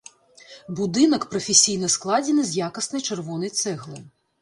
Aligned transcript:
Будынак 0.79 1.27
прафесійна 1.35 1.87
складзены 1.99 2.43
з 2.51 2.67
якаснай 2.71 3.01
чырвонай 3.07 3.57
цэглы. 3.63 4.07